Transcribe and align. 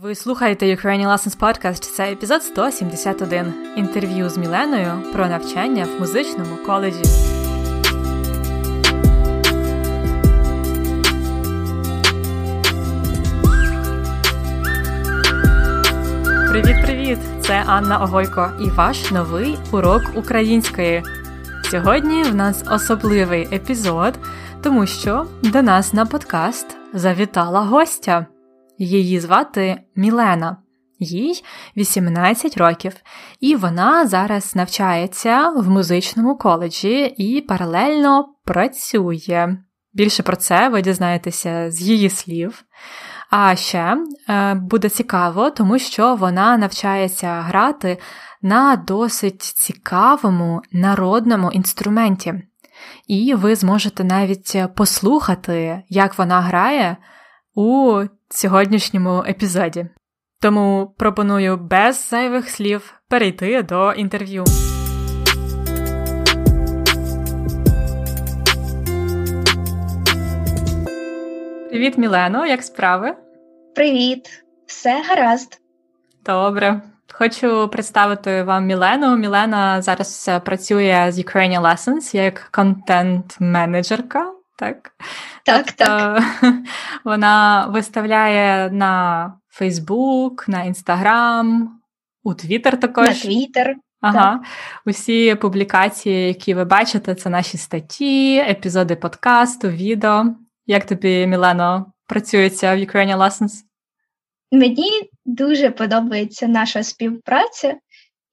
Ви 0.00 0.14
слухаєте 0.14 0.66
Ukrainian 0.66 1.08
Lessons 1.08 1.38
Podcast. 1.38 1.94
Це 1.94 2.12
епізод 2.12 2.42
171. 2.42 3.54
Інтерв'ю 3.76 4.28
з 4.28 4.38
Міленою 4.38 4.92
про 5.12 5.26
навчання 5.26 5.86
в 5.96 6.00
музичному 6.00 6.56
коледжі. 6.66 7.02
Привіт-привіт! 16.50 17.18
Це 17.40 17.64
Анна 17.66 17.98
Огойко 17.98 18.50
і 18.60 18.70
ваш 18.70 19.10
новий 19.10 19.58
урок 19.72 20.02
української. 20.14 21.02
Сьогодні 21.70 22.22
в 22.22 22.34
нас 22.34 22.64
особливий 22.70 23.48
епізод, 23.52 24.14
тому 24.62 24.86
що 24.86 25.26
до 25.42 25.62
нас 25.62 25.92
на 25.92 26.06
подкаст 26.06 26.76
завітала 26.92 27.60
гостя. 27.60 28.26
Її 28.78 29.20
звати 29.20 29.80
Мілена, 29.96 30.56
їй 30.98 31.44
18 31.76 32.56
років, 32.56 32.92
і 33.40 33.56
вона 33.56 34.06
зараз 34.06 34.56
навчається 34.56 35.50
в 35.50 35.70
музичному 35.70 36.36
коледжі 36.36 37.14
і 37.16 37.40
паралельно 37.40 38.34
працює. 38.44 39.56
Більше 39.92 40.22
про 40.22 40.36
це 40.36 40.68
ви 40.68 40.82
дізнаєтеся 40.82 41.70
з 41.70 41.82
її 41.82 42.10
слів. 42.10 42.64
А 43.30 43.56
ще 43.56 43.96
е, 44.28 44.54
буде 44.54 44.88
цікаво, 44.88 45.50
тому 45.50 45.78
що 45.78 46.14
вона 46.14 46.56
навчається 46.56 47.40
грати 47.40 47.98
на 48.42 48.76
досить 48.76 49.42
цікавому 49.42 50.62
народному 50.72 51.52
інструменті. 51.52 52.34
І 53.06 53.34
ви 53.34 53.54
зможете 53.54 54.04
навіть 54.04 54.56
послухати, 54.74 55.82
як 55.88 56.18
вона 56.18 56.40
грає 56.40 56.96
у 57.54 58.00
сьогоднішньому 58.28 59.24
епізоді. 59.28 59.86
Тому 60.40 60.94
пропоную 60.98 61.56
без 61.56 62.08
зайвих 62.08 62.50
слів 62.50 62.94
перейти 63.08 63.62
до 63.62 63.92
інтерв'ю. 63.92 64.44
Привіт, 71.70 71.98
Мілено, 71.98 72.46
як 72.46 72.62
справи? 72.62 73.14
Привіт, 73.74 74.44
все 74.66 75.02
гаразд. 75.08 75.60
Добре. 76.24 76.80
Хочу 77.12 77.68
представити 77.68 78.42
вам 78.42 78.66
Мілену. 78.66 79.16
Мілена 79.16 79.82
зараз 79.82 80.30
працює 80.44 81.06
з 81.10 81.18
Ukrainian 81.18 81.60
Lessons 81.62 82.16
як 82.16 82.48
контент-менеджерка. 82.50 84.35
Так, 84.56 84.90
так. 85.44 85.64
Тобто, 85.66 85.84
так. 85.84 86.22
Вона 87.04 87.66
виставляє 87.66 88.70
на 88.70 89.32
Facebook, 89.60 90.50
на 90.50 90.64
Instagram, 90.64 91.66
у 92.22 92.32
Twitter 92.32 92.76
також. 92.78 93.24
На 93.24 93.30
Twitter. 93.30 93.74
Ага, 94.00 94.32
так. 94.32 94.44
усі 94.86 95.34
публікації, 95.34 96.26
які 96.28 96.54
ви 96.54 96.64
бачите, 96.64 97.14
це 97.14 97.30
наші 97.30 97.58
статті, 97.58 98.36
епізоди 98.36 98.96
подкасту, 98.96 99.68
відео. 99.68 100.24
Як 100.66 100.86
тобі, 100.86 101.26
Мілено, 101.26 101.92
працюється 102.06 102.74
в 102.74 102.78
Ukrainian 102.78 103.18
Lessons? 103.18 103.52
Мені 104.52 104.90
дуже 105.24 105.70
подобається 105.70 106.48
наша 106.48 106.82
співпраця, 106.82 107.74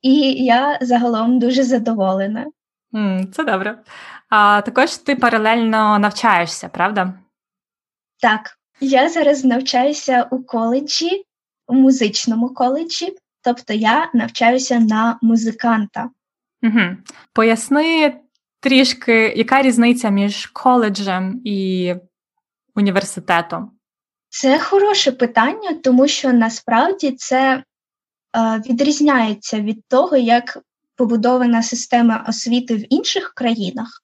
і 0.02 0.14
я 0.46 0.78
загалом 0.82 1.40
дуже 1.40 1.64
задоволена. 1.64 2.46
Це 3.32 3.44
добре. 3.44 3.78
А 4.36 4.62
також 4.62 4.98
ти 4.98 5.16
паралельно 5.16 6.00
навчаєшся, 6.00 6.70
правда? 6.70 7.14
Так, 8.22 8.58
я 8.80 9.10
зараз 9.10 9.46
навчаюся 9.46 10.28
у 10.32 10.44
коледжі, 10.44 11.26
у 11.68 11.74
музичному 11.74 12.50
коледжі, 12.50 13.18
тобто 13.42 13.74
я 13.74 14.10
навчаюся 14.14 14.80
на 14.80 15.20
музиканта. 15.22 16.10
Угу. 16.64 16.98
Поясни 17.34 18.16
трішки, 18.60 19.14
яка 19.36 19.62
різниця 19.62 20.10
між 20.10 20.46
коледжем 20.46 21.42
і 21.44 21.96
університетом? 22.76 23.72
Це 24.30 24.60
хороше 24.60 25.12
питання, 25.12 25.74
тому 25.84 26.08
що 26.08 26.34
насправді 26.34 27.12
це 27.12 27.54
е, 27.56 27.64
відрізняється 28.70 29.60
від 29.60 29.88
того, 29.88 30.18
як 30.18 30.58
побудована 30.96 31.64
система 31.64 32.26
освіти 32.28 32.76
в 32.76 32.94
інших 32.94 33.34
країнах. 33.36 34.04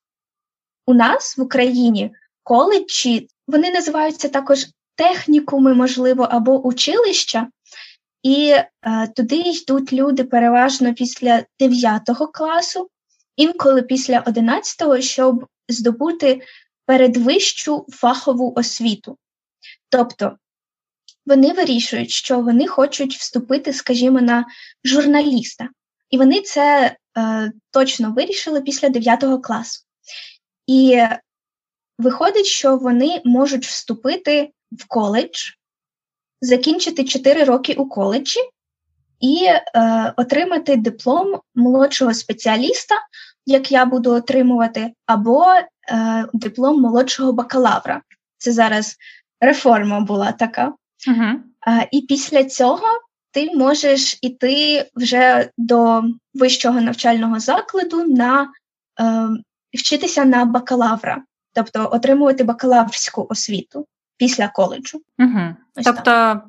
У 0.90 0.94
нас 0.94 1.38
в 1.38 1.42
Україні 1.42 2.12
коледжі, 2.44 3.28
вони 3.48 3.72
називаються 3.72 4.30
також 4.30 4.66
технікуми, 4.96 5.74
можливо, 5.74 6.24
або 6.24 6.62
училища, 6.62 7.48
і 8.24 8.56
е, 8.82 9.08
туди 9.16 9.36
йдуть 9.36 9.94
люди 9.94 10.24
переважно 10.24 10.94
після 10.94 11.44
9 11.60 12.02
класу, 12.34 12.90
інколи 13.36 13.82
після 13.82 14.20
11, 14.20 15.04
щоб 15.04 15.46
здобути 15.68 16.42
передвищу 16.86 17.86
фахову 17.90 18.54
освіту. 18.56 19.18
Тобто 19.90 20.38
вони 21.26 21.54
вирішують, 21.54 22.12
що 22.12 22.40
вони 22.40 22.68
хочуть 22.68 23.16
вступити, 23.16 23.74
скажімо, 23.74 24.22
на 24.22 24.46
журналіста. 24.84 25.70
І 26.10 26.18
вони 26.18 26.42
це 26.42 26.96
е, 27.18 27.52
точно 27.72 28.12
вирішили 28.14 28.62
після 28.62 28.90
9 28.90 29.24
класу. 29.44 29.89
І 30.70 31.04
виходить, 31.98 32.46
що 32.46 32.78
вони 32.78 33.22
можуть 33.26 33.66
вступити 33.66 34.50
в 34.72 34.88
коледж, 34.88 35.52
закінчити 36.42 37.04
4 37.04 37.44
роки 37.44 37.74
у 37.74 37.90
коледжі 37.90 38.40
і 39.20 39.46
е, 39.46 40.14
отримати 40.18 40.76
диплом 40.76 41.40
молодшого 41.56 42.14
спеціаліста, 42.14 42.96
як 43.46 43.72
я 43.72 43.86
буду 43.86 44.12
отримувати, 44.12 44.94
або 45.06 45.46
е, 45.54 45.66
диплом 46.34 46.82
молодшого 46.82 47.34
бакалавра. 47.34 48.02
Це 48.38 48.52
зараз 48.52 48.96
реформа 49.42 50.00
була 50.00 50.32
така. 50.32 50.74
Uh-huh. 51.08 51.36
Е, 51.68 51.88
і 51.92 52.02
після 52.02 52.44
цього 52.44 52.88
ти 53.32 53.52
можеш 53.56 54.20
іти 54.22 54.90
вже 54.96 55.50
до 55.58 56.04
вищого 56.34 56.82
навчального 56.82 57.40
закладу 57.40 58.04
на 58.04 58.48
е, 59.02 59.30
вчитися 59.78 60.26
на 60.26 60.46
бакалавра, 60.46 61.24
тобто 61.54 61.90
отримувати 61.92 62.44
бакалаврську 62.44 63.28
освіту 63.30 63.88
після 64.18 64.48
коледжу. 64.48 65.02
Угу. 65.20 65.56
Тобто 65.76 66.02
так. 66.02 66.46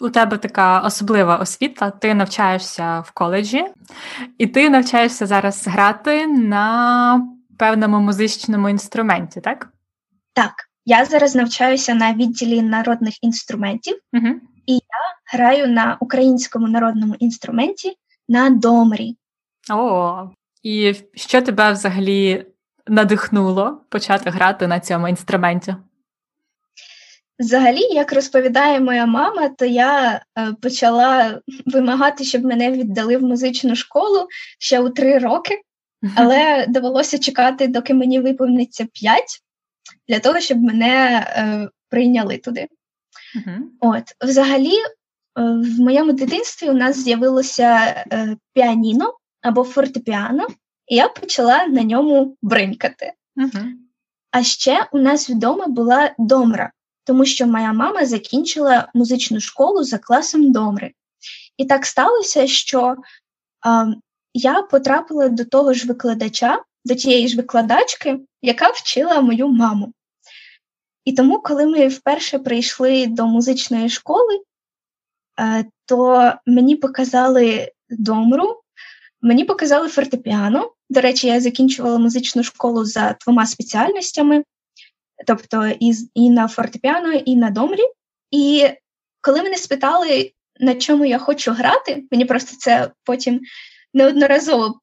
у 0.00 0.08
тебе 0.08 0.38
така 0.38 0.80
особлива 0.80 1.36
освіта, 1.36 1.90
ти 1.90 2.14
навчаєшся 2.14 3.00
в 3.00 3.10
коледжі, 3.10 3.64
і 4.38 4.46
ти 4.46 4.70
навчаєшся 4.70 5.26
зараз 5.26 5.66
грати 5.66 6.26
на 6.26 7.28
певному 7.58 8.00
музичному 8.00 8.68
інструменті, 8.68 9.40
так? 9.40 9.68
Так. 10.32 10.52
Я 10.88 11.04
зараз 11.04 11.34
навчаюся 11.34 11.94
на 11.94 12.14
відділі 12.14 12.62
народних 12.62 13.24
інструментів, 13.24 13.98
угу. 14.12 14.26
і 14.66 14.74
я 14.74 14.80
граю 15.32 15.68
на 15.68 15.96
українському 16.00 16.68
народному 16.68 17.14
інструменті 17.14 17.96
на 18.28 18.50
домрі. 18.50 19.16
О, 19.70 20.30
і 20.66 20.94
що 21.14 21.42
тебе 21.42 21.72
взагалі 21.72 22.46
надихнуло 22.86 23.80
почати 23.88 24.30
грати 24.30 24.66
на 24.66 24.80
цьому 24.80 25.08
інструменті? 25.08 25.74
Взагалі, 27.38 27.80
як 27.80 28.12
розповідає 28.12 28.80
моя 28.80 29.06
мама, 29.06 29.48
то 29.48 29.64
я 29.64 30.20
е, 30.38 30.52
почала 30.62 31.40
вимагати, 31.66 32.24
щоб 32.24 32.44
мене 32.44 32.72
віддали 32.72 33.16
в 33.16 33.22
музичну 33.22 33.76
школу 33.76 34.28
ще 34.58 34.80
у 34.80 34.90
три 34.90 35.18
роки, 35.18 35.60
але 36.16 36.66
довелося 36.68 37.18
чекати, 37.18 37.66
доки 37.66 37.94
мені 37.94 38.20
виповниться 38.20 38.86
п'ять, 38.92 39.42
для 40.08 40.18
того, 40.18 40.40
щоб 40.40 40.58
мене 40.58 41.26
е, 41.28 41.68
прийняли 41.88 42.38
туди. 42.38 42.66
Uh-huh. 43.36 43.58
От, 43.80 44.02
взагалі, 44.24 44.74
е, 44.76 44.84
в 45.36 45.80
моєму 45.80 46.12
дитинстві 46.12 46.70
у 46.70 46.74
нас 46.74 46.98
з'явилося 46.98 48.04
е, 48.12 48.36
піаніно 48.54 49.14
або 49.46 49.64
фортепіано, 49.64 50.46
і 50.86 50.96
я 50.96 51.08
почала 51.08 51.66
на 51.66 51.82
ньому 51.82 52.36
бринькати. 52.42 53.12
Uh-huh. 53.36 53.72
А 54.30 54.42
ще 54.42 54.88
у 54.92 54.98
нас 54.98 55.30
вдома 55.30 55.66
була 55.66 56.14
домра, 56.18 56.72
тому 57.04 57.24
що 57.24 57.46
моя 57.46 57.72
мама 57.72 58.06
закінчила 58.06 58.88
музичну 58.94 59.40
школу 59.40 59.84
за 59.84 59.98
класом 59.98 60.52
домри. 60.52 60.92
І 61.56 61.64
так 61.64 61.86
сталося, 61.86 62.46
що 62.46 62.96
а, 63.66 63.86
я 64.34 64.62
потрапила 64.62 65.28
до 65.28 65.44
того 65.44 65.72
ж 65.72 65.88
викладача, 65.88 66.62
до 66.84 66.94
тієї 66.94 67.28
ж 67.28 67.36
викладачки, 67.36 68.20
яка 68.42 68.68
вчила 68.68 69.20
мою 69.20 69.48
маму. 69.48 69.92
І 71.04 71.12
тому, 71.12 71.40
коли 71.40 71.66
ми 71.66 71.88
вперше 71.88 72.38
прийшли 72.38 73.06
до 73.06 73.26
музичної 73.26 73.88
школи, 73.88 74.40
е, 75.40 75.64
то 75.84 76.32
мені 76.46 76.76
показали 76.76 77.72
домру, 77.88 78.62
мені 79.26 79.44
показали 79.44 79.88
фортепіано. 79.88 80.72
До 80.90 81.00
речі, 81.00 81.26
я 81.26 81.40
закінчувала 81.40 81.98
музичну 81.98 82.42
школу 82.42 82.84
за 82.84 83.16
двома 83.24 83.46
спеціальностями, 83.46 84.44
тобто 85.26 85.66
і, 85.80 85.92
і 86.14 86.30
на 86.30 86.48
фортепіано, 86.48 87.12
і 87.12 87.36
на 87.36 87.50
домрі. 87.50 87.82
І 88.30 88.68
коли 89.20 89.42
мене 89.42 89.56
спитали, 89.56 90.32
на 90.60 90.74
чому 90.74 91.04
я 91.04 91.18
хочу 91.18 91.52
грати, 91.52 92.04
мені 92.10 92.24
просто 92.24 92.56
це 92.56 92.90
потім 93.04 93.40
неодноразово 93.94 94.80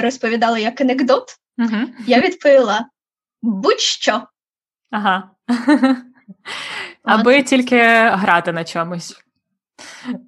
розповідали 0.00 0.60
як 0.60 0.80
анекдот, 0.80 1.36
угу. 1.58 1.76
я 2.06 2.20
відповіла 2.20 2.86
будь-що. 3.42 4.22
Ага. 4.90 5.30
Аби 7.02 7.42
тільки 7.42 7.82
грати 8.08 8.52
на 8.52 8.64
чомусь. 8.64 9.20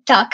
Так, 0.05 0.29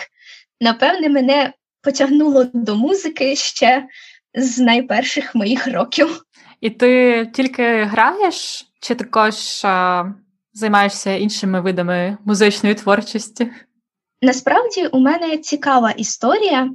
напевне, 0.61 1.09
мене 1.09 1.53
потягнуло 1.83 2.47
до 2.53 2.77
музики 2.77 3.37
ще 3.37 3.87
з 4.35 4.59
найперших 4.59 5.35
моїх 5.35 5.67
років. 5.67 6.23
І 6.61 6.71
ти 6.71 7.27
тільки 7.35 7.83
граєш, 7.85 8.67
чи 8.81 8.95
також 8.95 9.65
а, 9.65 10.05
займаєшся 10.53 11.13
іншими 11.13 11.61
видами 11.61 12.19
музичної 12.25 12.75
творчості? 12.75 13.51
Насправді 14.23 14.87
у 14.87 14.99
мене 14.99 15.39
цікава 15.39 15.91
історія. 15.91 16.71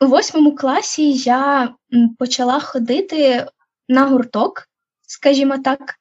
У 0.00 0.06
восьмому 0.06 0.54
класі 0.54 1.12
я 1.12 1.74
почала 2.18 2.60
ходити 2.60 3.46
на 3.88 4.06
гурток, 4.06 4.68
скажімо 5.06 5.58
так. 5.58 5.94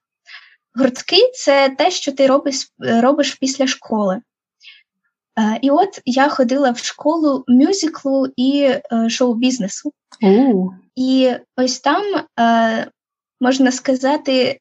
Гуртки 0.75 1.31
це 1.33 1.69
те, 1.69 1.91
що 1.91 2.11
ти 2.11 2.27
робиш 2.27 2.55
робиш 2.79 3.35
після 3.35 3.67
школи. 3.67 4.21
Е, 5.38 5.60
і 5.62 5.69
от 5.69 6.01
я 6.06 6.30
ходила 6.30 6.72
в 6.72 6.78
школу 6.78 7.44
мюзиклу 7.48 8.28
і 8.36 8.62
е, 8.62 9.10
шоу-бізнесу. 9.10 9.94
Uh. 10.24 10.69
І 10.95 11.31
ось 11.57 11.80
там, 11.80 12.04
е, 12.39 12.88
можна 13.42 13.72
сказати, 13.72 14.60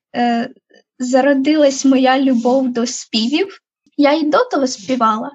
зародилась 0.99 1.85
моя 1.85 2.21
любов 2.21 2.73
до 2.73 2.87
співів. 2.87 3.59
Я 3.97 4.13
і 4.13 4.23
до 4.23 4.39
того 4.45 4.67
співала, 4.67 5.31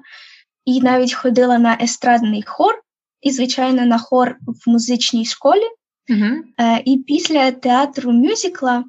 і 0.64 0.80
навіть 0.80 1.14
ходила 1.14 1.58
на 1.58 1.78
естрадний 1.80 2.42
хор, 2.46 2.82
і, 3.20 3.30
звичайно, 3.30 3.86
на 3.86 3.98
хор 3.98 4.36
в 4.46 4.70
музичній 4.70 5.24
школі. 5.24 5.64
Uh-huh. 6.10 6.82
І 6.84 6.98
після 6.98 7.50
театру 7.50 8.12
мюзикла 8.12 8.84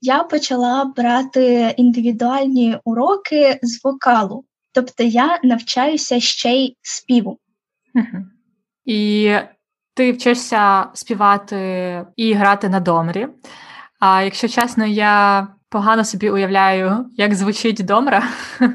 я 0.00 0.22
почала 0.22 0.84
брати 0.84 1.74
індивідуальні 1.76 2.78
уроки 2.84 3.58
з 3.62 3.84
вокалу. 3.84 4.44
Тобто 4.78 5.02
я 5.02 5.38
навчаюся 5.42 6.20
ще 6.20 6.52
й 6.52 6.76
співу. 6.82 7.38
Угу. 7.94 8.24
І 8.84 9.34
ти 9.94 10.12
вчишся 10.12 10.86
співати 10.94 11.56
і 12.16 12.32
грати 12.32 12.68
на 12.68 12.80
домрі. 12.80 13.28
А 14.00 14.22
якщо 14.22 14.48
чесно, 14.48 14.86
я 14.86 15.46
погано 15.68 16.04
собі 16.04 16.30
уявляю, 16.30 17.06
як 17.16 17.34
звучить 17.34 17.84
домра. 17.84 18.28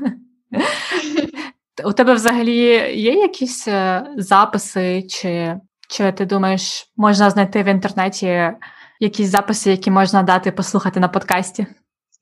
У 1.85 1.93
тебе 1.93 2.13
взагалі 2.13 2.59
є 2.99 3.13
якісь 3.13 3.67
е, 3.67 4.07
записи, 4.17 5.03
чи 5.09 5.55
чи 5.89 6.11
ти 6.11 6.25
думаєш, 6.25 6.91
можна 6.97 7.29
знайти 7.29 7.63
в 7.63 7.65
інтернеті 7.65 8.51
якісь 8.99 9.29
записи, 9.29 9.71
які 9.71 9.91
можна 9.91 10.23
дати 10.23 10.51
послухати 10.51 10.99
на 10.99 11.07
подкасті? 11.07 11.67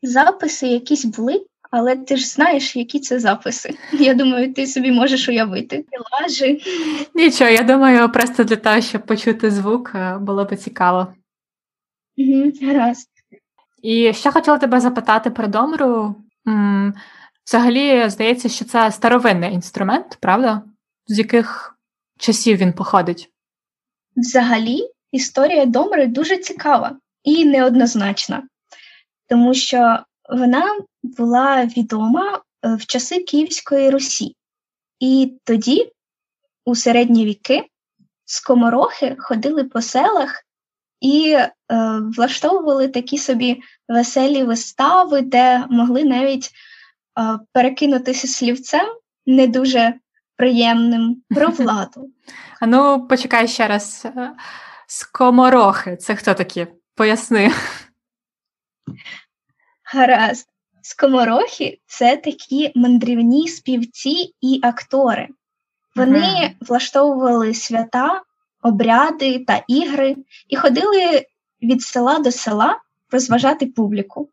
Записи 0.01 0.67
якісь 0.67 1.05
були, 1.05 1.45
але 1.71 1.95
ти 1.95 2.17
ж 2.17 2.27
знаєш, 2.27 2.75
які 2.75 2.99
це 2.99 3.19
записи. 3.19 3.77
Я 3.93 4.13
думаю, 4.13 4.53
ти 4.53 4.67
собі 4.67 4.91
можеш 4.91 5.29
уявити. 5.29 5.85
Лажі. 6.21 6.63
Нічого, 7.15 7.49
я 7.49 7.63
думаю, 7.63 8.11
просто 8.11 8.43
для 8.43 8.55
того, 8.55 8.81
щоб 8.81 9.05
почути 9.05 9.51
звук, 9.51 9.91
е, 9.95 10.17
було 10.17 10.45
би 10.45 10.55
цікаво. 10.55 11.07
Угу, 12.17 12.51
Гаразд. 12.61 13.09
І 13.81 14.13
ще 14.13 14.31
хотіла 14.31 14.57
тебе 14.57 14.79
запитати 14.79 15.29
про 15.29 15.47
домру. 15.47 16.15
Взагалі, 17.47 18.09
здається, 18.09 18.49
що 18.49 18.65
це 18.65 18.91
старовинний 18.91 19.53
інструмент, 19.53 20.17
правда? 20.21 20.61
З 21.07 21.17
яких 21.17 21.77
часів 22.19 22.57
він 22.57 22.73
походить? 22.73 23.29
Взагалі, 24.15 24.79
історія 25.11 25.65
домри 25.65 26.07
дуже 26.07 26.37
цікава 26.37 26.97
і 27.23 27.45
неоднозначна, 27.45 28.43
тому 29.29 29.53
що 29.53 29.99
вона 30.31 30.79
була 31.03 31.65
відома 31.65 32.41
е, 32.65 32.75
в 32.75 32.85
часи 32.85 33.23
Київської 33.23 33.89
Русі. 33.89 34.35
І 34.99 35.33
тоді, 35.43 35.91
у 36.65 36.75
середні 36.75 37.25
віки, 37.25 37.65
скоморохи 38.25 39.15
ходили 39.19 39.63
по 39.63 39.81
селах 39.81 40.43
і 41.01 41.31
е, 41.31 41.49
влаштовували 42.17 42.87
такі 42.87 43.17
собі 43.17 43.61
веселі 43.87 44.43
вистави, 44.43 45.21
де 45.21 45.65
могли 45.69 46.03
навіть 46.03 46.49
е, 46.49 47.39
перекинутися 47.53 48.27
слівцем 48.27 48.87
не 49.25 49.47
дуже 49.47 49.93
приємним 50.35 51.23
про 51.29 51.47
владу. 51.49 52.09
А 52.59 52.67
ну, 52.67 53.07
почекай 53.07 53.47
ще 53.47 53.67
раз. 53.67 54.05
Е, 54.05 54.31
скоморохи 54.87 55.95
це 55.95 56.15
хто 56.15 56.33
такі? 56.33 56.67
Поясни. 56.95 57.51
Гаразд. 59.93 60.47
Скоморохи 60.81 61.79
це 61.85 62.17
такі 62.17 62.71
мандрівні 62.75 63.47
співці 63.47 64.33
і 64.41 64.59
актори. 64.63 65.27
Вони 65.95 66.19
ага. 66.19 66.49
влаштовували 66.61 67.53
свята, 67.53 68.21
обряди 68.61 69.45
та 69.47 69.63
ігри 69.67 70.15
і 70.49 70.55
ходили 70.55 71.25
від 71.61 71.81
села 71.81 72.19
до 72.19 72.31
села 72.31 72.79
розважати 73.11 73.65
публіку. 73.65 74.29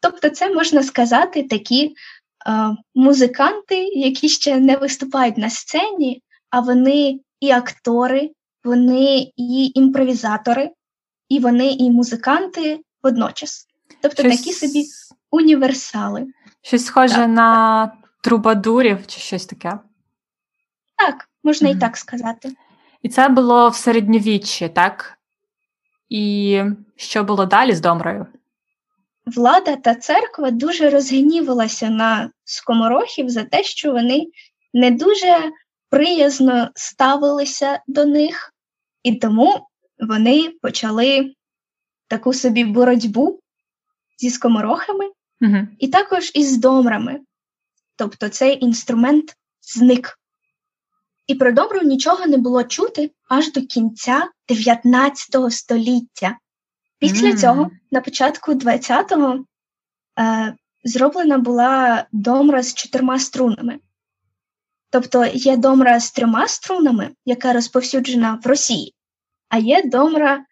Тобто, 0.00 0.30
це 0.30 0.54
можна 0.54 0.82
сказати 0.82 1.42
такі 1.42 1.86
е, 1.86 1.92
музиканти, 2.94 3.82
які 3.84 4.28
ще 4.28 4.56
не 4.56 4.76
виступають 4.76 5.38
на 5.38 5.50
сцені, 5.50 6.22
а 6.50 6.60
вони 6.60 7.20
і 7.40 7.50
актори, 7.50 8.30
вони 8.64 9.32
і 9.36 9.72
імпровізатори, 9.74 10.70
і 11.28 11.38
вони 11.38 11.72
і 11.72 11.90
музиканти 11.90 12.80
водночас. 13.02 13.69
Тобто 14.02 14.22
щось... 14.22 14.38
такі 14.38 14.52
собі 14.52 14.84
універсали. 15.30 16.26
Щось 16.62 16.84
схоже 16.84 17.14
так, 17.14 17.28
на 17.28 17.86
так. 17.86 17.96
трубадурів 18.20 19.06
чи 19.06 19.20
щось 19.20 19.46
таке? 19.46 19.78
Так, 20.96 21.28
можна 21.44 21.68
mm 21.68 21.76
і 21.76 21.80
так 21.80 21.96
сказати. 21.96 22.52
І 23.02 23.08
це 23.08 23.28
було 23.28 23.68
в 23.68 23.74
середньовіччі, 23.74 24.68
так? 24.68 25.18
І 26.08 26.62
що 26.96 27.24
було 27.24 27.46
далі 27.46 27.74
з 27.74 27.80
Домрою? 27.80 28.26
Влада 29.26 29.76
та 29.76 29.94
церква 29.94 30.50
дуже 30.50 30.90
розгнівалася 30.90 31.90
на 31.90 32.30
скоморохів 32.44 33.28
за 33.28 33.44
те, 33.44 33.62
що 33.62 33.92
вони 33.92 34.26
не 34.74 34.90
дуже 34.90 35.52
приязно 35.90 36.70
ставилися 36.74 37.80
до 37.86 38.04
них, 38.04 38.54
і 39.02 39.14
тому 39.14 39.66
вони 39.98 40.50
почали 40.62 41.34
таку 42.08 42.32
собі 42.32 42.64
боротьбу 42.64 43.40
зі 44.20 44.30
скоморохами, 44.30 45.04
угу. 45.40 45.68
і 45.78 45.88
також 45.88 46.30
із 46.34 46.56
домрами. 46.56 47.20
Тобто 47.96 48.28
цей 48.28 48.64
інструмент 48.64 49.36
зник. 49.62 50.18
І 51.26 51.34
про 51.34 51.52
добру 51.52 51.80
нічого 51.82 52.26
не 52.26 52.36
було 52.36 52.64
чути 52.64 53.10
аж 53.28 53.52
до 53.52 53.62
кінця 53.62 54.28
19 54.48 55.52
століття. 55.52 56.38
Після 56.98 57.28
mm. 57.28 57.36
цього, 57.36 57.70
на 57.90 58.00
початку 58.00 58.52
20-го, 58.52 59.44
е, 60.18 60.54
зроблена 60.84 61.38
була 61.38 62.06
домра 62.12 62.62
з 62.62 62.74
чотирма 62.74 63.18
струнами. 63.18 63.78
Тобто 64.90 65.24
є 65.26 65.56
домра 65.56 66.00
з 66.00 66.10
трьома 66.10 66.48
струнами, 66.48 67.10
яка 67.24 67.52
розповсюджена 67.52 68.40
в 68.44 68.46
Росії, 68.46 68.94
а 69.48 69.58
є 69.58 69.82
домра 69.84 70.44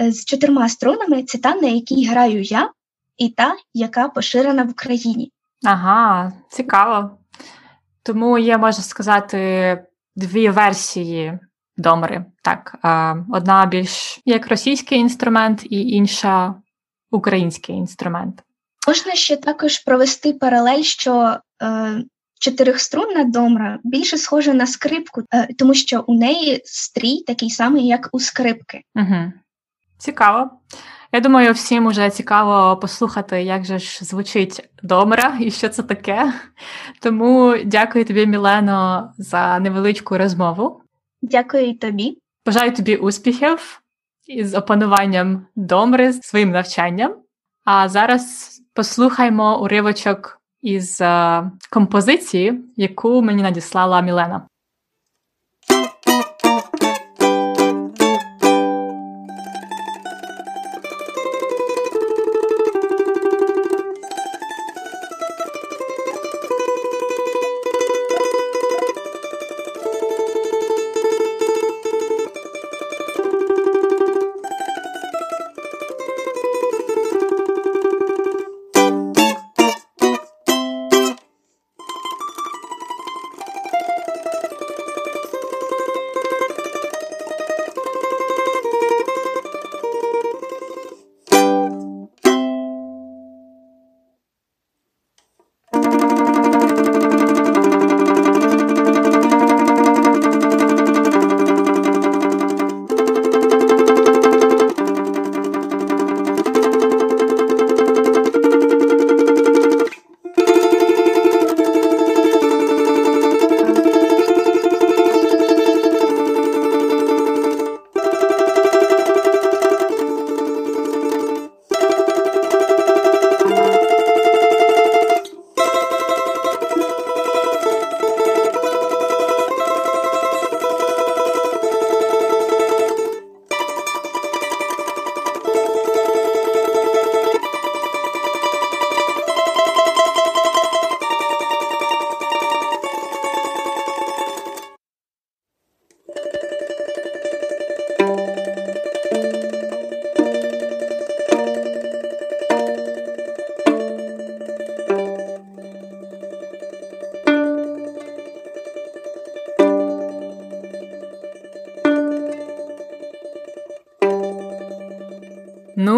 е, 0.00 0.12
з 0.12 0.24
чотирма 0.24 0.68
струнами, 0.68 1.22
це 1.22 1.38
та, 1.38 1.54
на 1.54 1.68
якій 1.68 2.06
граю 2.06 2.42
я, 2.42 2.72
і 3.18 3.28
та, 3.28 3.56
яка 3.74 4.08
поширена 4.08 4.62
в 4.62 4.70
Україні. 4.70 5.32
Ага, 5.64 6.32
цікаво. 6.50 7.18
Тому 8.02 8.38
є, 8.38 8.58
можна 8.58 8.84
сказати, 8.84 9.38
дві 10.16 10.48
версії 10.48 11.38
домри. 11.76 12.24
Так, 12.42 12.76
одна 13.32 13.66
більш 13.66 14.20
як 14.24 14.48
російський 14.48 14.98
інструмент, 14.98 15.64
і 15.64 15.88
інша 15.88 16.54
український 17.10 17.76
інструмент. 17.76 18.42
Можна 18.86 19.12
ще 19.12 19.36
також 19.36 19.78
провести 19.78 20.32
паралель, 20.32 20.82
що 20.82 21.38
е, 21.62 22.04
чотирихструнна 22.40 23.24
домра 23.24 23.78
більше 23.84 24.18
схожа 24.18 24.54
на 24.54 24.66
скрипку, 24.66 25.22
е, 25.34 25.48
тому 25.58 25.74
що 25.74 26.04
у 26.06 26.14
неї 26.14 26.62
стрій 26.64 27.22
такий 27.26 27.50
самий, 27.50 27.86
як 27.86 28.08
у 28.12 28.20
скрипки. 28.20 28.82
Угу. 28.94 29.32
Цікаво. 29.98 30.50
Я 31.12 31.20
думаю, 31.20 31.52
всім 31.52 31.86
уже 31.86 32.10
цікаво 32.10 32.76
послухати, 32.76 33.42
як 33.42 33.64
же 33.64 33.78
ж 33.78 34.04
звучить 34.04 34.68
домра 34.82 35.36
і 35.40 35.50
що 35.50 35.68
це 35.68 35.82
таке. 35.82 36.32
Тому 37.02 37.56
дякую 37.64 38.04
тобі, 38.04 38.26
Мілено, 38.26 39.12
за 39.18 39.58
невеличку 39.58 40.18
розмову. 40.18 40.82
Дякую 41.22 41.68
і 41.68 41.74
тобі. 41.74 42.18
Бажаю 42.46 42.72
тобі 42.72 42.96
успіхів 42.96 43.82
із 44.26 44.54
опануванням 44.54 45.46
домри, 45.56 46.12
з 46.12 46.22
своїм 46.22 46.50
навчанням. 46.50 47.14
А 47.64 47.88
зараз 47.88 48.52
послухаймо 48.74 49.62
уривочок 49.62 50.40
із 50.62 51.00
е, 51.00 51.50
композиції, 51.70 52.64
яку 52.76 53.22
мені 53.22 53.42
надіслала 53.42 54.00
Мілена. 54.00 54.46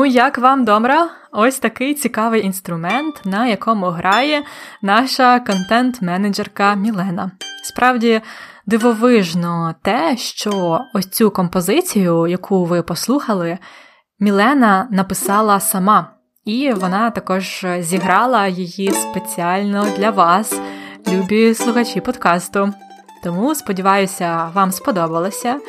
Як 0.08 0.38
вам 0.38 0.64
добре? 0.64 0.96
Ось 1.32 1.58
такий 1.58 1.94
цікавий 1.94 2.44
інструмент, 2.44 3.20
на 3.24 3.46
якому 3.46 3.86
грає 3.86 4.42
наша 4.82 5.40
контент-менеджерка 5.40 6.74
Мілена. 6.74 7.30
Справді 7.64 8.20
дивовижно 8.66 9.74
те, 9.82 10.16
що 10.16 10.80
ось 10.94 11.08
цю 11.08 11.30
композицію, 11.30 12.26
яку 12.26 12.64
ви 12.64 12.82
послухали, 12.82 13.58
Мілена 14.20 14.88
написала 14.90 15.60
сама, 15.60 16.10
і 16.44 16.72
вона 16.72 17.10
також 17.10 17.66
зіграла 17.78 18.46
її 18.46 18.90
спеціально 18.90 19.86
для 19.96 20.10
вас, 20.10 20.60
любі 21.08 21.54
слухачі 21.54 22.00
подкасту. 22.00 22.72
Тому 23.24 23.54
сподіваюся, 23.54 24.50
вам 24.54 24.72
сподобалося. 24.72 25.60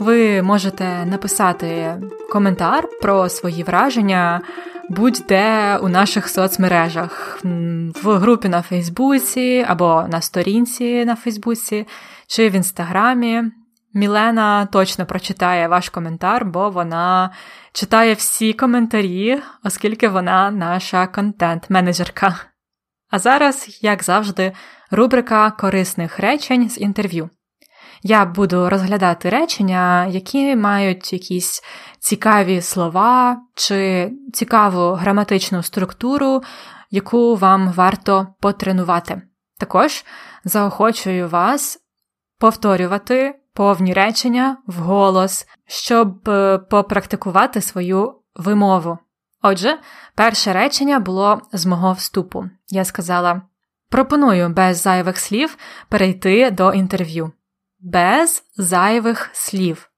Ви 0.00 0.42
можете 0.42 1.06
написати 1.06 1.96
коментар 2.32 2.88
про 3.02 3.28
свої 3.28 3.62
враження 3.62 4.40
будь-де 4.88 5.78
у 5.82 5.88
наших 5.88 6.28
соцмережах, 6.28 7.38
в 8.02 8.18
групі 8.18 8.48
на 8.48 8.62
Фейсбуці 8.62 9.64
або 9.68 10.06
на 10.08 10.20
сторінці 10.20 11.04
на 11.04 11.16
Фейсбуці 11.16 11.86
чи 12.26 12.48
в 12.48 12.52
Інстаграмі. 12.52 13.42
Мілена 13.94 14.66
точно 14.66 15.06
прочитає 15.06 15.68
ваш 15.68 15.88
коментар, 15.88 16.44
бо 16.44 16.70
вона 16.70 17.30
читає 17.72 18.14
всі 18.14 18.52
коментарі, 18.52 19.40
оскільки 19.64 20.08
вона 20.08 20.50
наша 20.50 21.06
контент-менеджерка. 21.06 22.34
А 23.10 23.18
зараз, 23.18 23.78
як 23.82 24.02
завжди, 24.02 24.52
рубрика 24.90 25.50
корисних 25.50 26.18
речень 26.18 26.68
з 26.68 26.78
інтерв'ю. 26.78 27.30
Я 28.02 28.24
буду 28.24 28.68
розглядати 28.68 29.30
речення, 29.30 30.06
які 30.06 30.56
мають 30.56 31.12
якісь 31.12 31.62
цікаві 31.98 32.60
слова 32.60 33.40
чи 33.54 34.12
цікаву 34.32 34.92
граматичну 34.92 35.62
структуру, 35.62 36.42
яку 36.90 37.36
вам 37.36 37.72
варто 37.72 38.26
потренувати. 38.40 39.22
Також 39.58 40.04
заохочую 40.44 41.28
вас 41.28 41.78
повторювати 42.38 43.34
повні 43.54 43.92
речення 43.92 44.56
вголос, 44.66 45.46
щоб 45.66 46.28
е, 46.28 46.58
попрактикувати 46.58 47.60
свою 47.60 48.14
вимову. 48.34 48.98
Отже, 49.42 49.78
перше 50.14 50.52
речення 50.52 50.98
було 50.98 51.40
з 51.52 51.66
мого 51.66 51.92
вступу. 51.92 52.44
Я 52.68 52.84
сказала: 52.84 53.42
пропоную 53.90 54.48
без 54.48 54.82
зайвих 54.82 55.18
слів 55.18 55.56
перейти 55.88 56.50
до 56.50 56.72
інтерв'ю 56.72 57.32
без 57.80 58.44
зайвих 58.56 59.30
слів. 59.32 59.90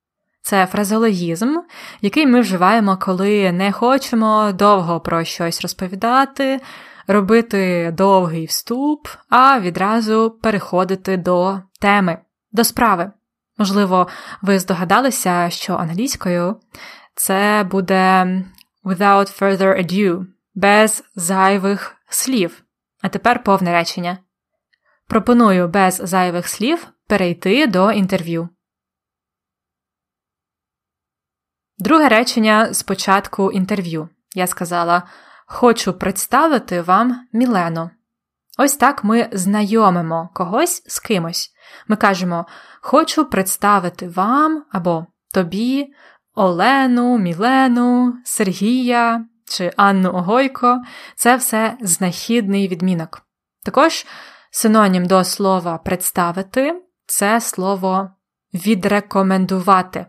Це 0.42 0.66
фразеологізм, 0.66 1.56
який 2.00 2.26
ми 2.26 2.40
вживаємо, 2.40 2.96
коли 2.96 3.52
не 3.52 3.72
хочемо 3.72 4.52
довго 4.52 5.00
про 5.00 5.25
щось 5.25 5.62
розповідати, 5.62 6.60
робити 7.06 7.90
довгий 7.96 8.46
вступ, 8.46 9.08
а 9.28 9.60
відразу 9.60 10.38
переходити 10.42 11.16
до 11.16 11.60
теми, 11.80 12.18
до 12.52 12.64
справи. 12.64 13.10
Можливо, 13.58 14.08
ви 14.42 14.58
здогадалися, 14.58 15.50
що 15.50 15.75
англійською 15.75 16.56
це 17.14 17.66
буде 17.70 18.26
without 18.84 19.40
further 19.40 19.78
ado, 19.84 20.26
без 20.54 21.04
зайвих 21.14 21.96
слів. 22.08 22.62
А 23.02 23.08
тепер 23.08 23.42
повне 23.42 23.72
речення. 23.72 24.18
Пропоную 25.06 25.68
без 25.68 26.00
зайвих 26.04 26.49
слів 26.49 26.87
перейти 27.11 27.67
до 27.67 27.93
інтерв'ю. 27.93 28.49
Друге 31.79 32.09
речення 32.09 32.75
з 32.75 32.83
початку 32.83 33.52
інтерв'ю. 33.52 34.09
Я 34.35 34.47
сказала 34.47 35.02
Хочу 35.47 35.93
представити 35.93 36.83
вам 36.83 37.29
Мілену. 37.33 37.90
Ось 38.59 38.76
так 38.76 39.05
ми 39.05 39.29
знайомимо 39.33 40.31
когось 40.35 40.83
з 40.87 41.00
кимось. 41.00 41.50
Ми 41.88 41.97
кажемо 41.97 42.47
Хочу 42.81 43.25
представити 43.25 44.09
вам 44.09 44.64
або 44.73 45.07
тобі 45.35 45.95
Олену, 46.35 47.19
Мілену, 47.19 48.14
Сергія 48.25 49.25
чи 49.45 49.73
Анну 49.76 50.11
Огойко. 50.11 50.83
Це 51.17 51.37
все 51.37 51.76
знахідний 51.81 52.69
відмінок. 52.69 53.23
Також 53.64 54.07
синонім 54.50 55.07
до 55.07 55.25
слова 55.25 55.79
представити 55.79 56.83
це 57.11 57.40
слово 57.40 58.11
відрекомендувати. 58.55 60.07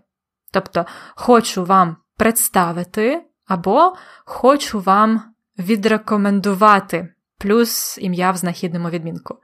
Тобто, 0.52 0.86
хочу 1.16 1.66
вам 1.66 1.98
представити 2.18 3.22
або 3.48 3.96
хочу 4.26 4.80
вам 4.80 5.22
відрекомендувати, 5.60 7.14
плюс 7.38 7.98
ім'я 8.02 8.32
в 8.32 8.38
знахідному 8.38 8.90
відмінку. 8.90 9.38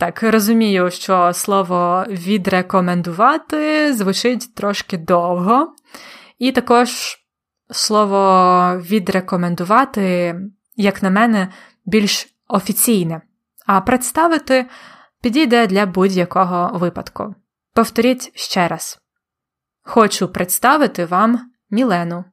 Так, 0.00 0.22
розумію, 0.22 0.90
що 0.90 1.32
слово 1.32 2.04
відрекомендувати 2.08 3.92
звучить 3.94 4.54
трошки 4.54 4.98
довго, 4.98 5.74
і 6.38 6.52
також 6.52 7.18
слово 7.70 8.80
відрекомендувати, 8.80 10.34
як 10.76 11.02
на 11.02 11.10
мене, 11.10 11.48
більш 11.86 12.28
офіційне, 12.48 13.20
а 13.66 13.80
представити 13.80 14.66
підійде 15.22 15.66
для 15.66 15.86
будь-якого 15.86 16.78
випадку. 16.78 17.34
Повторіть 17.74 18.38
ще 18.38 18.68
раз. 18.68 18.98
Хочу 19.82 20.28
представити 20.28 21.04
вам 21.04 21.52
Мілену. 21.70 22.24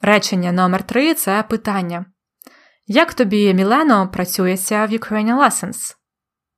Речення 0.00 0.52
номер 0.52 0.82
3 0.82 1.14
це 1.14 1.42
питання. 1.42 2.04
Як 2.86 3.14
тобі, 3.14 3.54
Мілено, 3.54 4.08
працюється 4.08 4.86
в 4.86 4.90
Ukrainian 4.90 5.46
Lessons? 5.46 5.96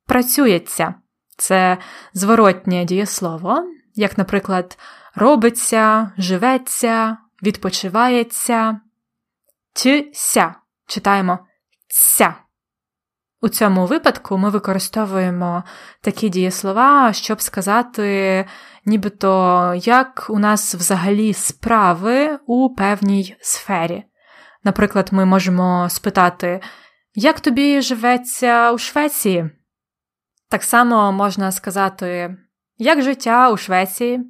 Працюється 0.06 0.94
це 1.36 1.78
зворотнє 2.14 2.84
дієслово, 2.84 3.64
як, 3.94 4.18
наприклад, 4.18 4.78
робиться, 5.14 6.12
живеться, 6.18 7.16
відпочивається. 7.42 8.80
Тся 9.72 10.54
читаємо 10.86 11.38
ця. 11.88 12.41
У 13.44 13.48
цьому 13.48 13.86
випадку 13.86 14.38
ми 14.38 14.50
використовуємо 14.50 15.64
такі 16.00 16.28
дієслова, 16.28 17.12
щоб 17.12 17.40
сказати, 17.40 18.46
нібито 18.84 19.74
як 19.76 20.26
у 20.28 20.38
нас 20.38 20.74
взагалі 20.74 21.32
справи 21.32 22.38
у 22.46 22.74
певній 22.74 23.36
сфері. 23.40 24.04
Наприклад, 24.64 25.08
ми 25.12 25.24
можемо 25.24 25.88
спитати, 25.90 26.60
як 27.14 27.40
тобі 27.40 27.80
живеться 27.80 28.72
у 28.72 28.78
Швеції? 28.78 29.50
Так 30.48 30.62
само 30.62 31.12
можна 31.12 31.52
сказати, 31.52 32.36
як 32.78 33.02
життя 33.02 33.50
у 33.50 33.56
Швеції? 33.56 34.20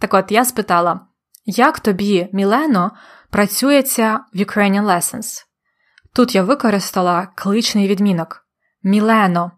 Так 0.00 0.14
от 0.14 0.32
я 0.32 0.44
спитала, 0.44 1.00
як 1.44 1.80
тобі, 1.80 2.28
Мілено, 2.32 2.90
працюється 3.30 4.20
в 4.34 4.36
Ukrainian 4.36 4.84
Lessons? 4.84 5.49
Тут 6.14 6.34
я 6.34 6.42
використала 6.42 7.28
кличний 7.34 7.88
відмінок 7.88 8.46
Мілено. 8.82 9.50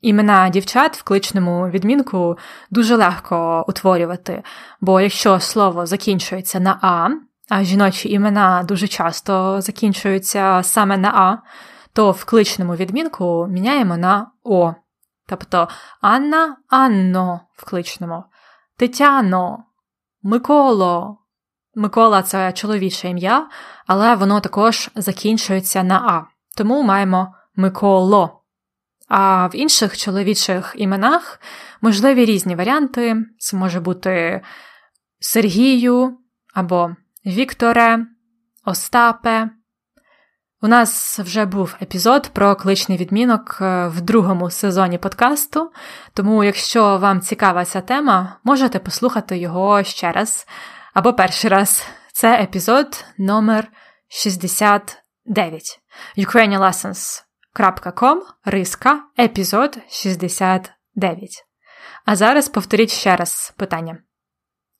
Імена 0.00 0.48
дівчат 0.48 0.96
в 0.96 1.02
кличному 1.02 1.68
відмінку 1.68 2.38
дуже 2.70 2.96
легко 2.96 3.64
утворювати, 3.68 4.42
бо 4.80 5.00
якщо 5.00 5.40
слово 5.40 5.86
закінчується 5.86 6.60
на 6.60 6.78
А, 6.82 7.08
а 7.48 7.64
жіночі 7.64 8.10
імена 8.10 8.62
дуже 8.62 8.88
часто 8.88 9.60
закінчуються 9.60 10.60
саме 10.62 10.96
на 10.96 11.08
А, 11.08 11.38
то 11.92 12.10
в 12.10 12.24
кличному 12.24 12.76
відмінку 12.76 13.46
міняємо 13.50 13.96
на 13.96 14.30
О. 14.44 14.74
Тобто 15.28 15.68
Анна 16.00 16.56
Анно 16.68 17.40
в 17.54 17.64
кличному, 17.64 18.24
Тетяно, 18.76 19.64
Миколо. 20.22 21.18
Микола 21.76 22.22
це 22.22 22.52
чоловіче 22.52 23.08
ім'я, 23.08 23.48
але 23.86 24.14
воно 24.14 24.40
також 24.40 24.90
закінчується 24.94 25.82
на 25.82 25.98
А. 25.98 26.24
Тому 26.56 26.82
маємо 26.82 27.34
Миколо. 27.56 28.42
А 29.08 29.46
в 29.46 29.56
інших 29.56 29.96
чоловічих 29.96 30.74
іменах 30.78 31.40
можливі 31.80 32.24
різні 32.24 32.54
варіанти. 32.54 33.16
Це 33.38 33.56
може 33.56 33.80
бути 33.80 34.40
Сергію 35.20 36.18
або 36.54 36.90
Вікторе, 37.26 38.06
Остапе. 38.64 39.50
У 40.62 40.68
нас 40.68 41.18
вже 41.18 41.44
був 41.44 41.76
епізод 41.82 42.30
про 42.32 42.56
кличний 42.56 42.98
відмінок 42.98 43.58
е, 43.60 43.88
в 43.88 44.00
другому 44.00 44.50
сезоні 44.50 44.98
подкасту, 44.98 45.70
тому, 46.14 46.44
якщо 46.44 46.98
вам 46.98 47.20
цікава 47.20 47.64
ця 47.64 47.80
тема, 47.80 48.36
можете 48.44 48.78
послухати 48.78 49.38
його 49.38 49.82
ще 49.82 50.12
раз 50.12 50.46
або 50.96 51.14
перший 51.14 51.50
раз. 51.50 51.86
Це 52.12 52.42
епізод 52.42 53.04
номер 53.18 53.72
69 54.08 55.80
ukrainianlessons.com 56.16 58.20
риска 58.44 59.02
епізод 59.18 59.78
69. 59.90 61.44
А 62.04 62.16
зараз 62.16 62.48
повторіть 62.48 62.90
ще 62.90 63.16
раз 63.16 63.54
питання. 63.56 63.98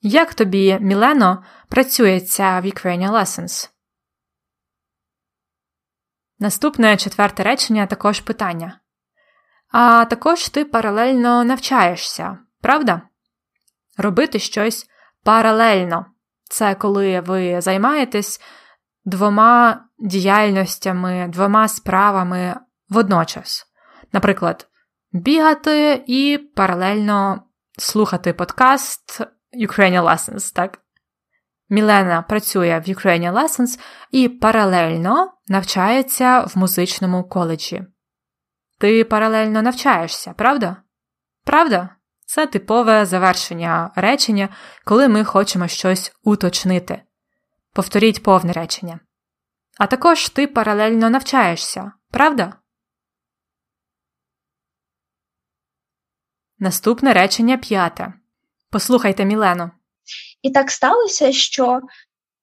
Як 0.01 0.33
тобі, 0.33 0.77
Мілено, 0.81 1.43
працюється 1.69 2.59
в 2.59 2.65
Ukrainian 2.65 3.11
Lessons? 3.11 3.69
Наступне 6.39 6.97
четверте 6.97 7.43
речення 7.43 7.87
також 7.87 8.19
питання. 8.19 8.79
А 9.71 10.05
також 10.05 10.49
ти 10.49 10.65
паралельно 10.65 11.43
навчаєшся, 11.43 12.37
правда? 12.61 13.01
Робити 13.97 14.39
щось 14.39 14.89
паралельно. 15.27 16.05
Це 16.49 16.75
коли 16.75 17.19
ви 17.19 17.61
займаєтесь 17.61 18.41
двома 19.05 19.85
діяльностями, 19.99 21.27
двома 21.29 21.67
справами 21.67 22.55
водночас. 22.89 23.65
Наприклад, 24.13 24.67
бігати 25.11 26.03
і 26.07 26.37
паралельно 26.55 27.43
слухати 27.77 28.33
подкаст 28.33 29.21
Ukrainian 29.67 30.03
Lessons, 30.03 30.55
так? 30.55 30.79
Мілена 31.69 32.21
працює 32.21 32.83
в 32.85 32.89
Ukrainian 32.89 33.33
Lessons 33.33 33.79
і 34.11 34.29
паралельно 34.29 35.33
навчається 35.47 36.41
в 36.41 36.57
музичному 36.57 37.23
коледжі. 37.23 37.83
Ти 38.79 39.03
паралельно 39.03 39.61
навчаєшся, 39.61 40.33
правда? 40.33 40.75
Правда? 41.43 41.96
Це 42.29 42.47
типове 42.47 43.05
завершення 43.05 43.91
речення, 43.95 44.49
коли 44.85 45.07
ми 45.07 45.23
хочемо 45.23 45.67
щось 45.67 46.11
уточнити. 46.23 47.01
Повторіть 47.73 48.23
повне 48.23 48.53
речення. 48.53 48.99
А 49.77 49.87
також 49.87 50.29
ти 50.29 50.47
паралельно 50.47 51.09
навчаєшся, 51.09 51.91
правда? 52.11 52.53
Наступне 56.59 57.13
речення 57.13 57.57
п'яте. 57.57 58.13
Послухайте 58.69 59.25
Мілену. 59.25 59.71
І 60.41 60.51
так 60.51 60.71
сталося, 60.71 61.31
що 61.31 61.81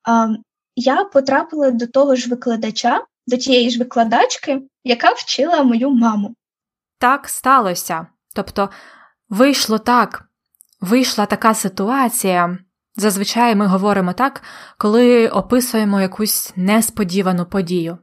а, 0.02 0.28
я 0.76 1.04
потрапила 1.04 1.70
до 1.70 1.86
того 1.86 2.16
ж 2.16 2.30
викладача, 2.30 3.06
до 3.26 3.36
тієї 3.36 3.70
ж 3.70 3.78
викладачки, 3.78 4.62
яка 4.84 5.10
вчила 5.10 5.62
мою 5.62 5.90
маму. 5.90 6.34
Так 6.98 7.28
сталося. 7.28 8.06
Тобто 8.34 8.70
вийшло 9.34 9.78
так, 9.78 10.24
вийшла 10.80 11.26
така 11.26 11.54
ситуація. 11.54 12.58
Зазвичай 12.96 13.54
ми 13.54 13.66
говоримо 13.66 14.12
так, 14.12 14.42
коли 14.78 15.28
описуємо 15.28 16.00
якусь 16.00 16.52
несподівану 16.56 17.46
подію. 17.46 17.98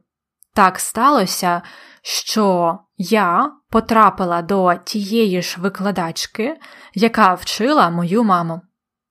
Так 0.54 0.80
сталося, 0.80 1.62
що 2.02 2.78
я 2.96 3.52
потрапила 3.70 4.42
до 4.42 4.74
тієї 4.84 5.42
ж 5.42 5.60
викладачки, 5.60 6.56
яка 6.94 7.34
вчила 7.34 7.90
мою 7.90 8.24
маму. 8.24 8.60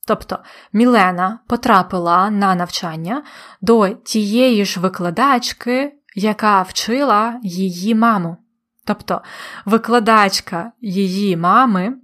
Тобто 0.08 0.40
Мілена 0.74 1.40
потрапила 1.48 2.30
на 2.30 2.56
навчання 2.56 3.24
до 3.62 3.90
тієї 3.90 4.66
ж 4.66 4.80
викладачки, 4.80 5.94
яка 6.16 6.62
вчила 6.62 7.40
її 7.44 7.96
маму. 7.96 8.38
Тобто 8.86 9.22
викладачка 9.66 10.72
її 10.82 11.38
мами 11.38 11.96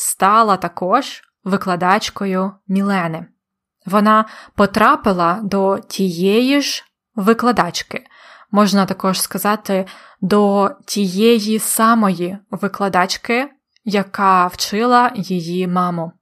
стала 0.00 0.56
також 0.56 1.22
викладачкою 1.44 2.52
Мілени. 2.68 3.26
Вона 3.86 4.24
потрапила 4.54 5.40
до 5.42 5.78
тієї 5.78 6.60
ж 6.60 6.84
викладачки, 7.14 8.06
можна 8.50 8.86
також 8.86 9.20
сказати, 9.20 9.86
до 10.20 10.70
тієї 10.86 11.58
самої 11.58 12.38
викладачки, 12.50 13.50
яка 13.84 14.46
вчила 14.46 15.12
її 15.14 15.68
маму. 15.68 16.12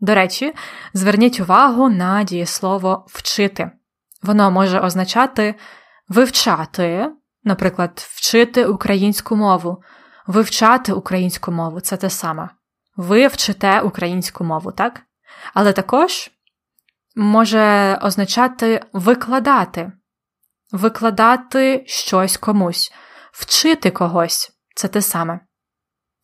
До 0.00 0.14
речі, 0.14 0.54
зверніть 0.94 1.40
увагу 1.40 1.88
на 1.88 2.24
дієслово 2.24 3.06
вчити. 3.08 3.70
Воно 4.22 4.50
може 4.50 4.80
означати 4.80 5.54
вивчати, 6.08 7.10
наприклад, 7.44 8.08
вчити 8.10 8.66
українську 8.66 9.36
мову, 9.36 9.82
вивчати 10.26 10.92
українську 10.92 11.52
мову 11.52 11.80
це 11.80 11.96
те 11.96 12.10
саме. 12.10 12.48
Ви 12.96 13.26
вчите 13.26 13.80
українську 13.80 14.44
мову, 14.44 14.72
так? 14.72 15.02
Але 15.54 15.72
також 15.72 16.30
може 17.16 17.98
означати 18.02 18.80
викладати, 18.92 19.92
викладати 20.72 21.84
щось 21.86 22.36
комусь, 22.36 22.92
вчити 23.32 23.90
когось 23.90 24.52
це 24.76 24.88
те 24.88 25.02
саме. 25.02 25.40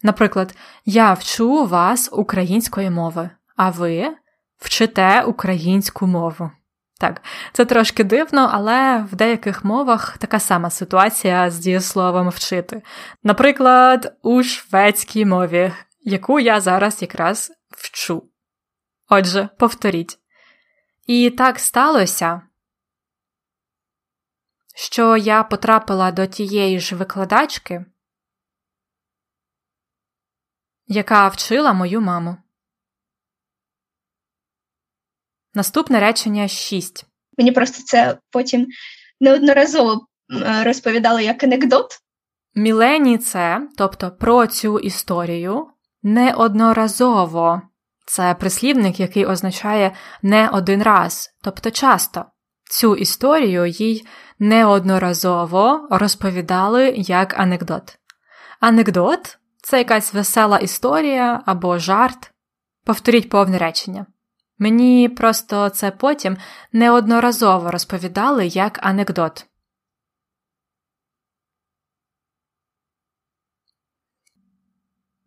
Наприклад, 0.02 0.54
я 0.84 1.12
вчу 1.12 1.66
вас 1.66 2.08
української 2.12 2.90
мови 2.90 3.30
а 3.60 3.70
ви 3.70 4.08
вчите 4.58 5.22
українську 5.22 6.06
мову. 6.06 6.50
Так, 7.00 7.22
це 7.52 7.64
трошки 7.64 8.04
дивно, 8.04 8.50
але 8.52 9.06
в 9.12 9.16
деяких 9.16 9.64
мовах 9.64 10.18
така 10.18 10.40
сама 10.40 10.70
ситуація 10.70 11.50
з 11.50 11.58
дієсловом 11.58 12.28
вчити. 12.28 12.82
Наприклад, 13.24 14.16
у 14.22 14.42
шведській 14.42 15.24
мові, 15.24 15.72
яку 16.00 16.40
я 16.40 16.60
зараз 16.60 17.02
якраз 17.02 17.52
вчу. 17.70 18.30
Отже, 19.08 19.48
повторіть. 19.58 20.18
І 21.06 21.30
так 21.30 21.58
сталося, 21.58 22.42
що 24.74 25.16
я 25.16 25.42
потрапила 25.42 26.12
до 26.12 26.26
тієї 26.26 26.80
ж 26.80 26.96
викладачки, 26.96 27.84
яка 30.86 31.28
вчила 31.28 31.72
мою 31.72 32.00
маму. 32.00 32.36
Наступне 35.54 36.00
речення 36.00 36.48
6. 36.48 37.06
Мені 37.38 37.52
просто 37.52 37.82
це 37.84 38.18
потім 38.30 38.66
неодноразово 39.20 40.06
розповідали 40.64 41.24
як 41.24 41.44
анекдот? 41.44 41.98
Мілені 42.54 43.18
це, 43.18 43.68
тобто 43.76 44.10
про 44.10 44.46
цю 44.46 44.78
історію, 44.78 45.69
неодноразово. 46.02 47.62
Це 48.06 48.34
прислівник, 48.34 49.00
який 49.00 49.26
означає 49.26 49.92
не 50.22 50.48
один 50.48 50.82
раз, 50.82 51.30
тобто 51.42 51.70
часто. 51.70 52.24
Цю 52.70 52.96
історію 52.96 53.66
їй 53.66 54.06
неодноразово 54.38 55.88
розповідали 55.90 56.94
як 56.96 57.40
анекдот. 57.40 57.98
Анекдот 58.60 59.38
це 59.62 59.78
якась 59.78 60.14
весела 60.14 60.58
історія 60.58 61.42
або 61.46 61.78
жарт. 61.78 62.32
Повторіть 62.84 63.28
повне 63.28 63.58
речення. 63.58 64.06
Мені 64.58 65.08
просто 65.08 65.68
це 65.68 65.90
потім 65.90 66.36
неодноразово 66.72 67.70
розповідали 67.70 68.46
як 68.46 68.78
анекдот. 68.82 69.46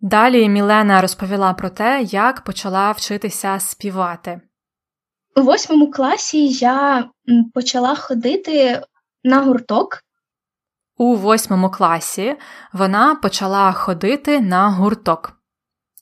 Далі 0.06 0.50
Мілена 0.50 1.02
розповіла 1.02 1.54
про 1.54 1.70
те, 1.70 2.02
як 2.02 2.42
почала 2.44 2.92
вчитися 2.92 3.60
співати. 3.60 4.42
У 5.36 5.42
восьмому 5.42 5.92
класі 5.92 6.48
я 6.48 7.10
почала 7.54 7.96
ходити 7.96 8.82
на 9.24 9.42
гурток. 9.42 10.00
У 10.98 11.16
восьмому 11.16 11.72
класі 11.72 12.36
вона 12.74 13.16
почала 13.16 13.72
ходити 13.74 14.40
на 14.40 14.70
гурток. 14.70 15.34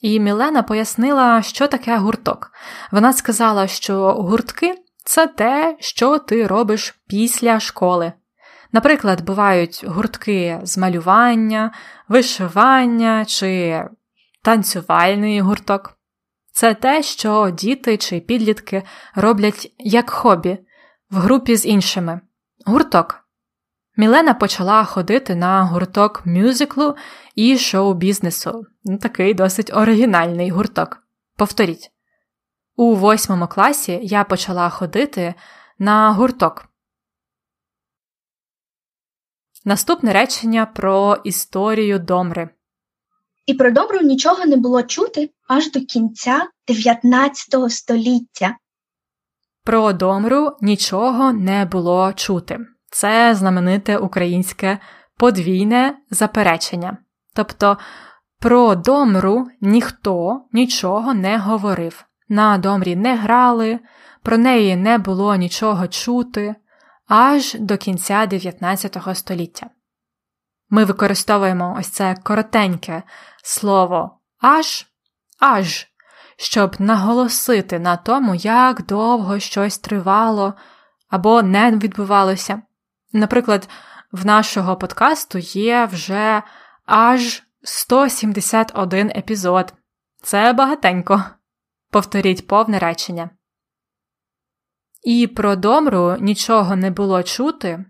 І 0.02 0.20
Мілена 0.20 0.64
пояснила, 0.64 1.42
що 1.42 1.68
таке 1.68 1.98
гурток. 1.98 2.52
Вона 2.92 3.14
сказала, 3.14 3.68
що 3.68 4.14
гуртки 4.14 4.76
це 5.06 5.28
те, 5.28 5.78
що 5.80 6.18
ти 6.20 6.48
робиш 6.48 6.96
після 7.08 7.60
школи. 7.60 8.14
Наприклад, 8.72 9.22
бувають 9.22 9.86
гуртки 9.88 10.60
з 10.64 10.78
малювання, 10.78 11.72
вишивання 12.08 13.26
чи 13.26 13.84
танцювальний 14.44 15.42
гурток. 15.42 15.98
Це 16.54 16.74
те, 16.74 17.04
що 17.04 17.50
діти 17.50 17.98
чи 17.98 18.20
підлітки 18.20 18.84
роблять 19.16 19.74
як 19.78 20.10
хобі 20.10 20.58
в 21.12 21.16
групі 21.16 21.56
з 21.56 21.66
іншими. 21.66 22.22
Гурток. 22.66 23.18
Мілена 23.98 24.34
почала 24.34 24.84
ходити 24.84 25.36
на 25.36 25.64
гурток 25.64 26.26
мюзиклу 26.26 26.96
і 27.36 27.58
шоу-бізнесу. 27.58 28.66
Ну, 28.84 28.98
такий 28.98 29.34
досить 29.34 29.74
оригінальний 29.74 30.50
гурток. 30.50 31.04
Повторіть. 31.38 31.92
У 32.76 32.96
восьмому 32.96 33.48
класі 33.48 34.00
я 34.04 34.24
почала 34.24 34.70
ходити 34.70 35.34
на 35.80 36.12
гурток. 36.12 36.71
Наступне 39.66 40.14
речення 40.14 40.66
про 40.66 41.18
історію 41.24 42.00
Домри. 42.00 42.50
І 43.46 43.54
про 43.54 43.72
добру 43.72 44.00
нічого 44.02 44.46
не 44.46 44.58
було 44.58 44.84
чути 44.84 45.30
аж 45.48 45.72
до 45.72 45.80
кінця 45.80 46.48
19 46.68 47.72
століття. 47.72 48.56
Про 49.64 49.94
домру 49.94 50.52
нічого 50.62 51.34
не 51.34 51.66
було 51.66 52.14
чути. 52.14 52.60
Це 52.92 53.36
знамените 53.36 53.98
українське 53.98 54.80
подвійне 55.18 55.98
заперечення. 56.10 56.98
Тобто 57.34 57.78
про 58.40 58.76
домру 58.76 59.48
ніхто 59.62 60.42
нічого 60.52 61.14
не 61.14 61.38
говорив. 61.38 62.06
На 62.30 62.58
домрі 62.58 62.96
не 62.96 63.16
грали, 63.16 63.80
про 64.24 64.38
неї 64.38 64.76
не 64.76 64.98
було 64.98 65.36
нічого 65.36 65.88
чути 65.88 66.56
аж 67.12 67.54
до 67.54 67.78
кінця 67.78 68.26
19 68.26 68.98
століття. 69.14 69.70
Ми 70.70 70.86
використовуємо 70.86 71.76
ось 71.80 71.88
це 71.88 72.16
коротеньке 72.24 73.04
слово 73.44 74.20
аж, 74.42 74.88
аж, 75.40 75.88
щоб 76.38 76.76
наголосити 76.80 77.80
на 77.80 77.98
тому, 77.98 78.36
як 78.36 78.86
довго 78.86 79.40
щось 79.40 79.78
тривало 79.78 80.54
або 81.10 81.42
не 81.42 81.72
відбувалося. 81.72 82.62
Наприклад, 83.14 83.70
в 84.12 84.26
нашого 84.26 84.76
подкасту 84.76 85.38
є 85.42 85.86
вже 85.86 86.44
аж 86.86 87.44
171 87.64 89.10
епізод. 89.10 89.74
Це 90.24 90.54
багатенько. 90.54 91.24
Повторіть 91.90 92.48
повне 92.48 92.80
речення. 92.80 93.30
І 95.02 95.28
про 95.28 95.56
домру 95.56 96.18
нічого 96.20 96.76
не 96.76 96.92
було 96.92 97.24
чути 97.24 97.86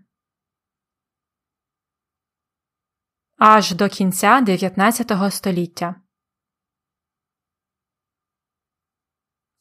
аж 3.38 3.72
до 3.72 3.88
кінця 3.88 4.40
19 4.40 5.12
століття. 5.32 5.94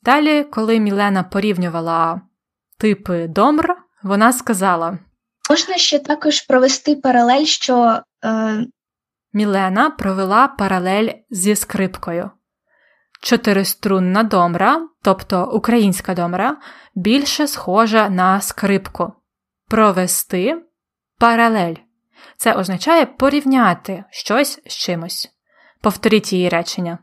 Далі, 0.03 0.43
коли 0.43 0.79
Мілена 0.79 1.23
порівнювала 1.23 2.21
типи 2.77 3.27
домр, 3.27 3.75
вона 4.03 4.33
сказала 4.33 4.99
Можна 5.49 5.77
ще 5.77 5.99
також 5.99 6.41
провести 6.41 6.95
паралель, 6.95 7.45
що 7.45 8.01
е... 8.23 8.65
Мілена 9.33 9.89
провела 9.89 10.47
паралель 10.47 11.09
зі 11.29 11.55
скрипкою. 11.55 12.31
Чотириструнна 13.21 14.23
домра, 14.23 14.87
тобто 15.01 15.45
українська 15.45 16.13
домра, 16.13 16.57
більше 16.95 17.47
схожа 17.47 18.09
на 18.09 18.41
скрипку. 18.41 19.13
Провести 19.67 20.61
паралель. 21.19 21.75
Це 22.37 22.53
означає 22.53 23.05
порівняти 23.05 24.03
щось 24.09 24.61
з 24.65 24.73
чимось. 24.73 25.29
Повторіть 25.81 26.33
її 26.33 26.49
речення. 26.49 26.97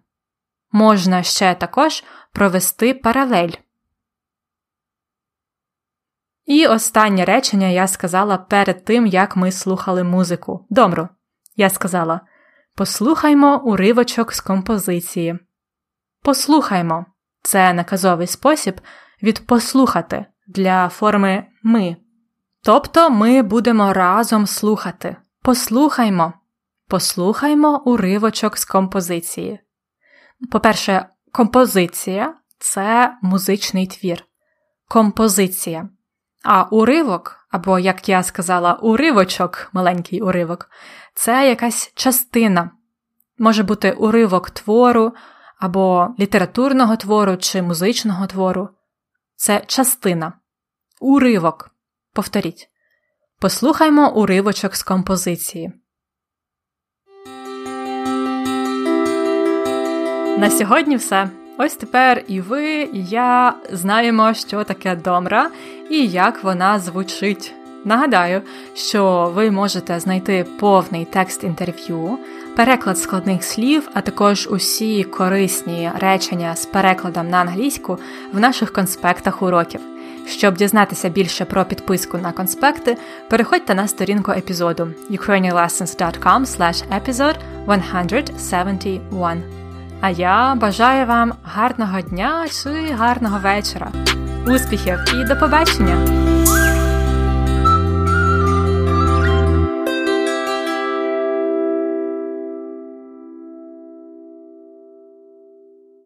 Можна 0.72 1.22
ще 1.22 1.54
також 1.54 2.04
провести 2.32 2.94
паралель. 2.94 3.52
І 6.46 6.66
останнє 6.66 7.24
речення 7.24 7.66
я 7.66 7.86
сказала 7.86 8.38
перед 8.38 8.84
тим, 8.84 9.06
як 9.06 9.36
ми 9.36 9.52
слухали 9.52 10.04
музику. 10.04 10.66
Добро. 10.70 11.08
Я 11.56 11.70
сказала 11.70 12.20
Послухаймо 12.74 13.62
уривочок 13.64 14.32
з 14.32 14.40
композиції. 14.40 15.38
Послухаймо 16.28 17.06
це 17.42 17.72
наказовий 17.72 18.26
спосіб 18.26 18.80
від 19.22 19.46
послухати 19.46 20.26
для 20.46 20.88
форми 20.88 21.44
ми. 21.62 21.96
Тобто 22.64 23.10
ми 23.10 23.42
будемо 23.42 23.92
разом 23.92 24.46
слухати. 24.46 25.16
Послухаймо. 25.42 26.32
Послухаймо 26.88 27.82
уривочок 27.84 28.58
з 28.58 28.64
композиції. 28.64 29.60
По-перше, 30.52 31.06
композиція 31.32 32.34
це 32.58 33.16
музичний 33.22 33.86
твір. 33.86 34.24
Композиція. 34.88 35.88
А 36.44 36.62
уривок, 36.62 37.36
або, 37.50 37.78
як 37.78 38.08
я 38.08 38.22
сказала, 38.22 38.74
уривочок, 38.74 39.68
маленький 39.72 40.20
уривок, 40.20 40.70
це 41.14 41.48
якась 41.48 41.92
частина. 41.94 42.70
Може 43.38 43.62
бути 43.62 43.92
уривок 43.92 44.50
твору, 44.50 45.12
або 45.58 46.14
літературного 46.18 46.96
твору 46.96 47.36
чи 47.36 47.62
музичного 47.62 48.26
твору. 48.26 48.68
Це 49.36 49.62
частина. 49.66 50.32
Уривок. 51.00 51.70
Повторіть. 52.12 52.68
Послухаймо 53.40 54.14
уривочок 54.14 54.76
з 54.76 54.82
композиції. 54.82 55.72
На 60.38 60.50
сьогодні 60.50 60.96
все. 60.96 61.30
Ось 61.58 61.74
тепер 61.74 62.24
і 62.28 62.40
ви, 62.40 62.82
і 62.82 63.04
я 63.04 63.54
знаємо, 63.72 64.34
що 64.34 64.64
таке 64.64 64.96
домра 64.96 65.50
і 65.90 66.06
як 66.06 66.44
вона 66.44 66.78
звучить. 66.78 67.54
Нагадаю, 67.88 68.42
що 68.74 69.32
ви 69.34 69.50
можете 69.50 70.00
знайти 70.00 70.46
повний 70.60 71.04
текст 71.04 71.44
інтерв'ю, 71.44 72.18
переклад 72.56 72.98
складних 72.98 73.44
слів, 73.44 73.88
а 73.94 74.00
також 74.00 74.48
усі 74.50 75.04
корисні 75.04 75.90
речення 75.98 76.56
з 76.56 76.66
перекладом 76.66 77.28
на 77.28 77.36
англійську 77.38 77.98
в 78.32 78.40
наших 78.40 78.72
конспектах 78.72 79.42
уроків. 79.42 79.80
Щоб 80.26 80.56
дізнатися 80.56 81.08
більше 81.08 81.44
про 81.44 81.64
підписку 81.64 82.18
на 82.18 82.32
конспекти, 82.32 82.96
переходьте 83.30 83.74
на 83.74 83.88
сторінку 83.88 84.32
епізоду 84.32 84.88
ukrainianlessons.com 85.10 86.44
episode 87.00 87.36
171. 88.38 89.42
А 90.00 90.10
я 90.10 90.54
бажаю 90.54 91.06
вам 91.06 91.32
гарного 91.44 92.00
дня 92.00 92.46
чи 92.62 92.70
гарного 92.92 93.38
вечора, 93.38 93.92
успіхів 94.46 94.98
і 95.14 95.24
до 95.24 95.36
побачення! 95.36 96.27